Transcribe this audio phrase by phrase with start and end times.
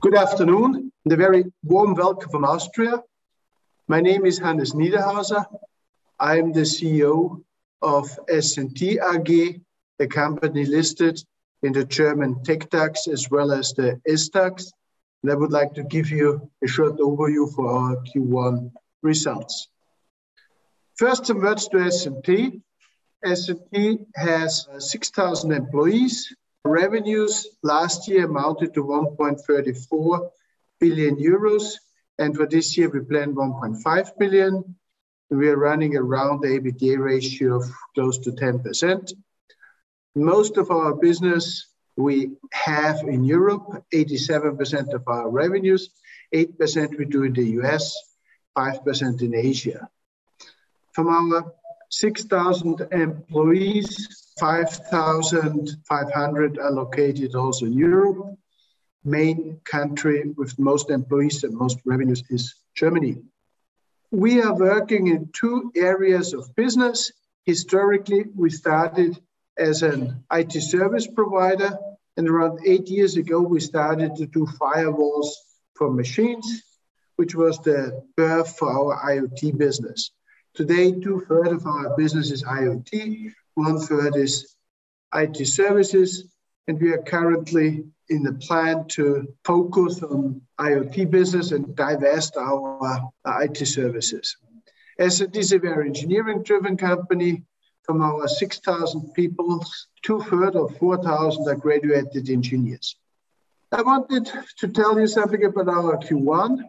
[0.00, 3.02] Good afternoon and a very warm welcome from Austria.
[3.88, 5.44] My name is Hannes Niederhauser.
[6.20, 7.42] I'm the CEO
[7.82, 9.60] of S&T AG,
[9.98, 11.20] a company listed
[11.64, 14.70] in the German TecDAX as well as the SDAX.
[15.24, 18.70] And I would like to give you a short overview for our Q1
[19.02, 19.68] results.
[20.94, 22.60] First, some words to S&T.
[23.24, 26.32] S&T has 6,000 employees.
[26.64, 30.30] Revenues last year amounted to 1.34
[30.80, 31.74] billion euros,
[32.18, 34.76] and for this year we plan 1.5 billion.
[35.30, 39.12] We are running around the EBITDA ratio of close to 10%.
[40.14, 45.90] Most of our business we have in Europe, 87% of our revenues,
[46.34, 47.96] 8% we do in the US,
[48.56, 49.88] 5% in Asia.
[50.92, 51.52] From our
[51.90, 58.38] 6,000 employees, 5,500 are located also in Europe.
[59.04, 63.22] Main country with most employees and most revenues is Germany.
[64.10, 67.12] We are working in two areas of business.
[67.44, 69.20] Historically, we started
[69.58, 71.76] as an IT service provider,
[72.16, 75.28] and around eight years ago, we started to do firewalls
[75.74, 76.62] for machines,
[77.16, 80.10] which was the birth for our IoT business.
[80.54, 84.54] Today, two-thirds of our business is IoT, one-third is
[85.14, 86.28] IT services,
[86.66, 93.10] and we are currently in the plan to focus on IoT business and divest our
[93.24, 94.36] uh, IT services.
[94.98, 97.42] S&T is a very engineering-driven company.
[97.82, 99.64] From our 6,000 people,
[100.02, 102.96] two-thirds or 4,000 are graduated engineers.
[103.72, 106.64] I wanted to tell you something about our Q1.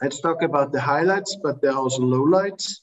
[0.00, 2.80] Let's talk about the highlights, but there are also lowlights.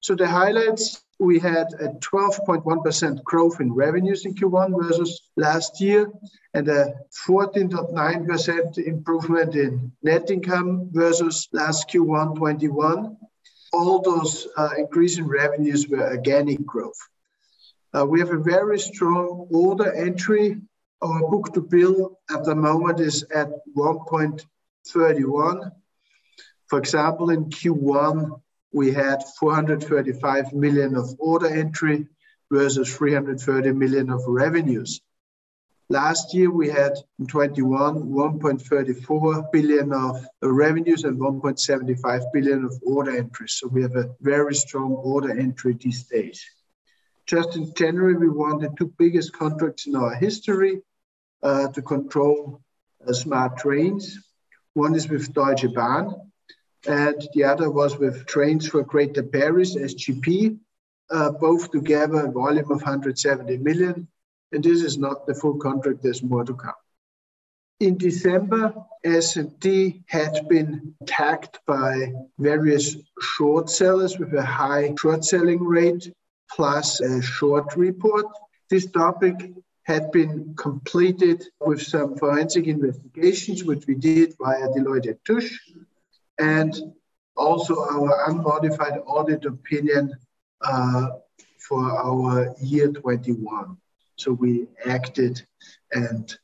[0.00, 6.10] So the highlights, we had a 12.1% growth in revenues in Q1 versus last year,
[6.54, 6.94] and a
[7.26, 13.16] 14.9% improvement in net income versus last Q1 21.
[13.72, 16.98] All those uh, increase in revenues were organic growth.
[17.96, 20.60] Uh, we have a very strong order entry.
[21.02, 25.70] Our book-to-bill at the moment is at 1.31.
[26.66, 28.40] For example, in Q1,
[28.76, 32.06] we had 435 million of order entry
[32.52, 35.00] versus 330 million of revenues.
[35.88, 43.16] Last year, we had in 2021, 1.34 billion of revenues and 1.75 billion of order
[43.16, 43.48] entry.
[43.48, 46.44] So we have a very strong order entry these days.
[47.24, 50.82] Just in January, we won the two biggest contracts in our history
[51.42, 52.60] uh, to control
[53.08, 54.18] uh, smart trains.
[54.74, 56.25] One is with Deutsche Bahn,
[56.86, 60.58] and the other was with Trains for Greater Paris, SGP.
[61.08, 64.08] Uh, both together a volume of 170 million,
[64.50, 66.74] and this is not the full contract, there's more to come.
[67.78, 75.62] In December, S&T had been attacked by various short sellers with a high short selling
[75.62, 76.12] rate,
[76.50, 78.26] plus a short report.
[78.68, 79.52] This topic
[79.84, 85.60] had been completed with some forensic investigations, which we did via Deloitte & Touche,
[86.38, 86.74] and
[87.36, 90.12] also our unmodified audit opinion
[90.62, 91.08] uh,
[91.58, 93.76] for our year 21.
[94.16, 95.42] So we acted,
[95.92, 96.34] and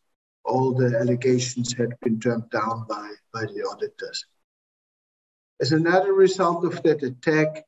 [0.45, 4.27] all the allegations had been turned down by by the auditors.
[5.61, 7.65] As another result of that attack,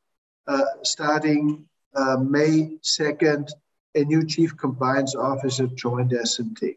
[0.47, 3.51] uh, starting uh, May 2nd,
[3.95, 6.77] a new chief compliance officer joined S&T.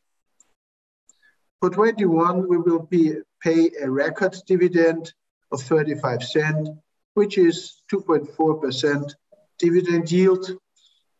[1.60, 5.12] For 21, we will be, pay a record dividend
[5.52, 6.70] of 35 cent,
[7.14, 9.14] which is 2.4%
[9.60, 10.52] dividend yield.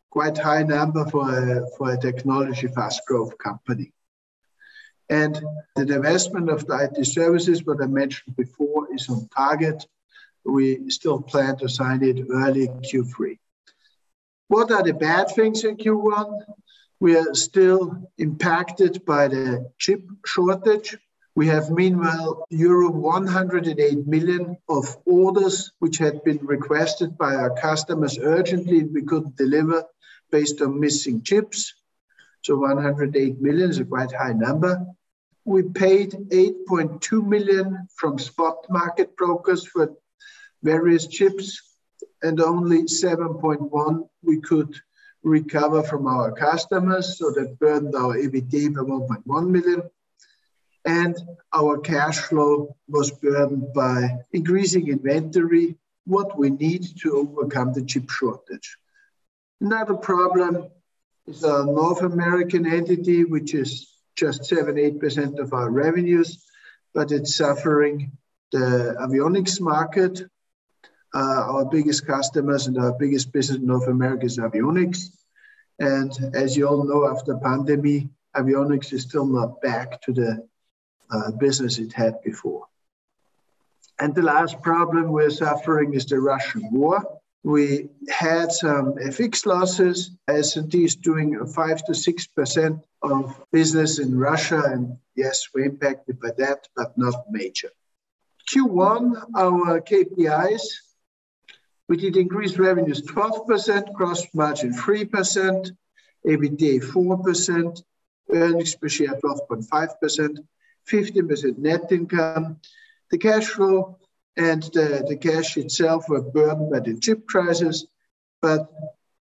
[0.10, 3.94] Quite high number for a technology fast growth company.
[5.10, 5.36] And
[5.76, 9.86] the divestment of the IT services, what I mentioned before, is on target.
[10.44, 13.38] We still plan to sign it early Q3.
[14.48, 16.42] What are the bad things in Q1?
[17.00, 20.98] We are still impacted by the chip shortage.
[21.38, 28.18] We have meanwhile euro 108 million of orders which had been requested by our customers
[28.18, 29.84] urgently, we couldn't deliver
[30.32, 31.76] based on missing chips.
[32.42, 34.84] So 108 million is a quite high number.
[35.46, 39.94] We paid 8.2 million from spot market brokers for
[40.64, 41.62] various chips,
[42.24, 44.74] and only 7.1 we could
[45.22, 49.84] recover from our customers, so that burned our EBITDA by 1.1 million.
[50.88, 51.18] And
[51.54, 55.76] our cash flow was burdened by increasing inventory,
[56.06, 58.78] what we need to overcome the chip shortage.
[59.60, 60.70] Another problem
[61.28, 66.42] is our North American entity, which is just 7 8% of our revenues,
[66.94, 68.14] but it's suffering
[68.54, 70.22] the avionics market.
[71.14, 75.10] Uh, our biggest customers and our biggest business in North America is avionics.
[75.80, 80.48] And as you all know, after pandemic, avionics is still not back to the
[81.12, 82.66] uh, business it had before.
[84.00, 87.20] And the last problem we're suffering is the Russian war.
[87.44, 90.12] We had some FX losses.
[90.28, 94.62] S&T is doing 5 to 6% of business in Russia.
[94.66, 97.70] And yes, we're impacted by that, but not major.
[98.54, 100.62] Q1, our KPIs,
[101.90, 105.72] we did increase revenues 12%, gross margin 3%,
[106.26, 107.84] EBITDA 4%,
[108.32, 110.38] earnings per share 12.5%,
[110.90, 112.60] 15% net income.
[113.12, 114.00] The cash flow
[114.36, 117.86] and the, the cash itself were burdened by the chip crisis,
[118.42, 118.72] but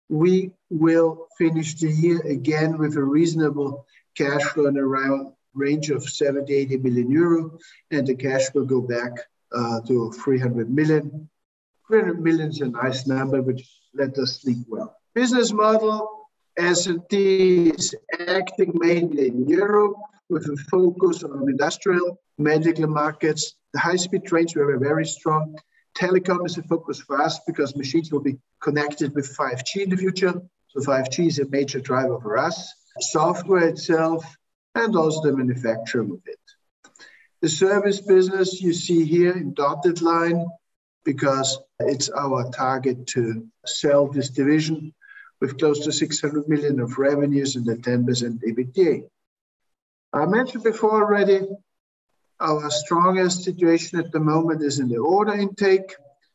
[0.09, 3.85] we will finish the year again with a reasonable
[4.15, 7.57] cash flow in around range of 70, 80 million euro,
[7.91, 9.11] and the cash will go back
[9.51, 11.29] uh, to 300 million.
[11.87, 14.95] 300 million is a nice number, which let us sleep well.
[15.15, 16.27] Business model,
[16.57, 19.95] S&T is acting mainly in Europe
[20.29, 23.55] with a focus on industrial, medical markets.
[23.73, 25.57] The high-speed trains were very strong.
[25.97, 29.97] Telecom is a focus for us because machines will be connected with 5G in the
[29.97, 30.33] future.
[30.69, 32.73] So 5G is a major driver for us.
[32.99, 34.25] Software itself,
[34.75, 36.39] and also the manufacturing of it.
[37.41, 40.45] The service business you see here in dotted line
[41.03, 44.93] because it's our target to sell this division
[45.39, 49.07] with close to 600 million of revenues and a 10% EBITDA.
[50.13, 51.41] I mentioned before already,
[52.39, 55.93] our strongest situation at the moment is in the order intake,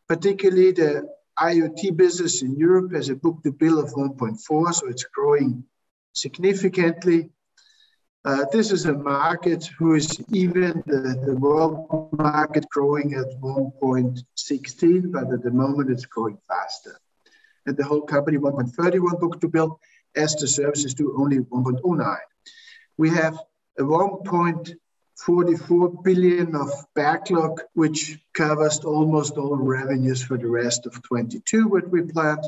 [0.08, 1.08] particularly the
[1.38, 5.64] IoT business in Europe has a book-to-bill of 1.4, so it's growing
[6.12, 7.30] significantly.
[8.24, 15.12] Uh, this is a market who is even the, the world market growing at 1.16,
[15.12, 17.00] but at the moment it's growing faster.
[17.66, 19.80] And the whole company 1.31 book to bill,
[20.14, 22.16] as the services do only 1.09.
[22.98, 23.38] We have
[23.78, 31.88] 1.44 billion of backlog, which covers almost all revenues for the rest of 22, what
[31.88, 32.44] we planned.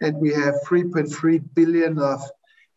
[0.00, 2.22] And we have 3.3 billion of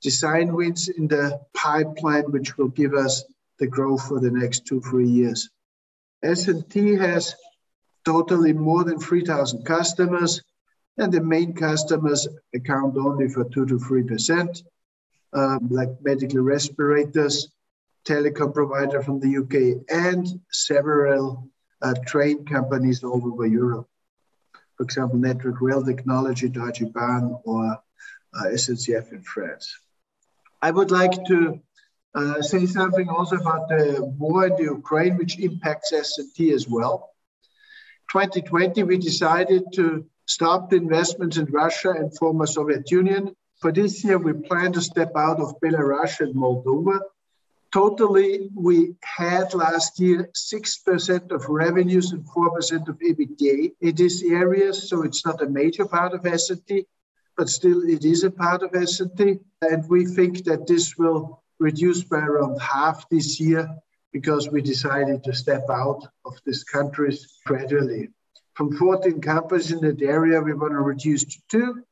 [0.01, 3.23] design wins in the pipeline, which will give us
[3.59, 5.49] the growth for the next two, three years.
[6.23, 7.35] S&T has
[8.05, 10.41] totally more than 3,000 customers,
[10.97, 14.63] and the main customers account only for 2 to 3%,
[15.33, 17.49] um, like medical respirators,
[18.05, 21.49] telecom provider from the UK, and several
[21.81, 23.87] uh, train companies all over Europe.
[24.77, 27.77] For example, Network Rail Technology, Deutsche Bahn, or
[28.33, 29.77] uh, SNCF in France.
[30.61, 31.59] I would like to
[32.15, 37.09] uh, say something also about the war in the Ukraine, which impacts S&T as well.
[38.11, 43.35] 2020, we decided to stop the investments in Russia and former Soviet Union.
[43.61, 46.99] For this year, we plan to step out of Belarus and Moldova.
[47.71, 54.89] Totally, we had last year 6% of revenues and 4% of EBITDA in these areas,
[54.89, 56.85] so it's not a major part of S&T
[57.39, 59.39] but still it is a part of S&T.
[59.61, 63.65] And we think that this will reduce by around half this year
[64.11, 68.09] because we decided to step out of these countries gradually.
[68.55, 71.83] From 14 companies in that area, we want to reduce to two.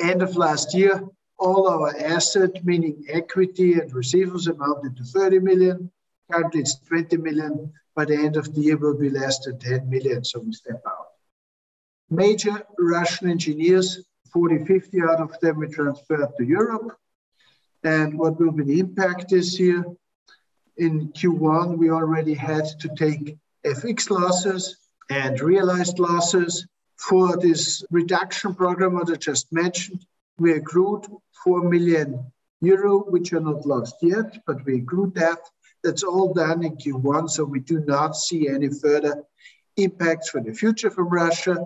[0.00, 1.00] End of last year,
[1.40, 5.90] all our asset, meaning equity and receivables, amounted to 30 million.
[6.30, 7.72] Currently, it's 20 million.
[7.96, 10.82] By the end of the year, will be less than 10 million, so we step
[10.86, 11.08] out.
[12.10, 16.96] Major Russian engineers 40, 50 out of them we transferred to Europe.
[17.82, 19.84] And what will be the impact this year?
[20.76, 24.76] In Q1, we already had to take FX losses
[25.10, 26.66] and realized losses.
[26.96, 30.04] For this reduction program that I just mentioned,
[30.40, 31.06] we accrued
[31.44, 32.32] 4 million
[32.62, 35.38] euro, which are not lost yet, but we accrued that.
[35.84, 39.22] That's all done in Q1, so we do not see any further
[39.76, 41.56] impacts for the future from Russia.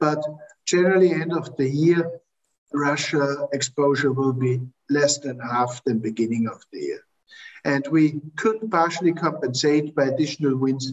[0.00, 0.20] But
[0.66, 2.10] generally end of the year,
[2.72, 4.60] Russia exposure will be
[4.90, 7.04] less than half the beginning of the year.
[7.64, 10.92] And we could partially compensate by additional wins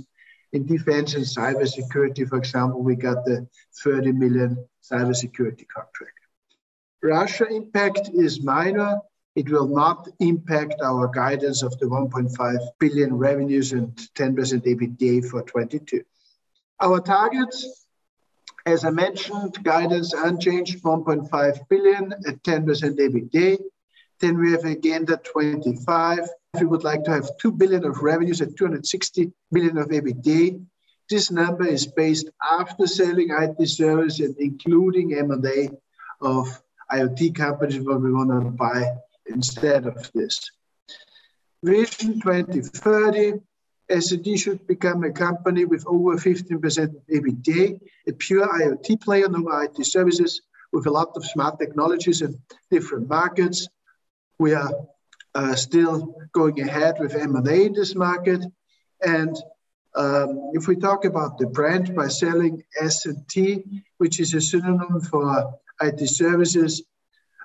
[0.54, 2.30] in defense and cybersecurity.
[2.30, 3.48] For example, we got the
[3.84, 6.21] 30 million cybersecurity contract.
[7.04, 9.00] Russia impact is minor.
[9.36, 15.42] It will not impact our guidance of the 1.5 billion revenues and 10% EBITDA for
[15.42, 16.04] 22.
[16.82, 17.82] Our targets
[18.66, 22.66] as I mentioned, guidance unchanged, 1.5 billion at 10%
[22.98, 23.58] EBITDA.
[24.20, 26.20] Then we have Agenda 25.
[26.60, 30.64] We would like to have 2 billion of revenues and 260 million of EBITDA.
[31.10, 35.70] This number is based after selling IT service and including M&A
[36.22, 38.86] of IoT companies what we want to buy
[39.26, 40.52] instead of this.
[41.64, 43.34] Vision 2030,
[43.90, 49.86] S&T should become a company with over 15% EBITDA, a pure IoT player, no IT
[49.86, 53.68] services, with a lot of smart technologies in different markets.
[54.40, 54.72] We are
[55.36, 58.44] uh, still going ahead with M&A in this market.
[59.06, 59.36] And
[59.96, 65.54] um, if we talk about the brand by selling S&T, which is a synonym for
[65.82, 66.84] IT services,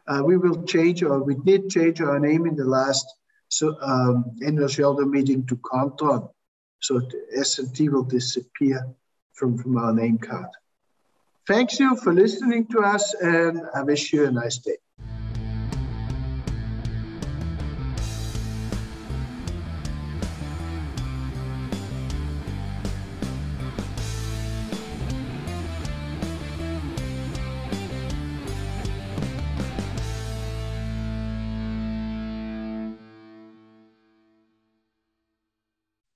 [0.07, 3.07] uh, we will change or we did change our name in the last
[3.49, 6.29] so, um, annual shareholder meeting to Kontron.
[6.81, 7.01] So
[7.35, 8.87] S&T will disappear
[9.33, 10.49] from, from our name card.
[11.47, 14.79] Thanks you for listening to us and I wish you a nice day.